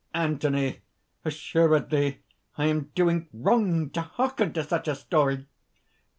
[0.15, 0.79] ANTHONY.
[1.23, 2.23] "Assuredly
[2.57, 5.45] I am doing wrong, to hearken to such a story!"